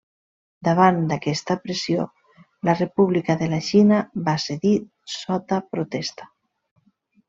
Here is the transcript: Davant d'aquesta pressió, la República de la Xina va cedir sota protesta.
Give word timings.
Davant 0.67 0.95
d'aquesta 1.11 1.57
pressió, 1.65 2.07
la 2.71 2.77
República 2.81 3.37
de 3.45 3.53
la 3.55 3.63
Xina 3.69 4.03
va 4.33 4.39
cedir 4.49 4.77
sota 5.21 5.65
protesta. 5.75 6.33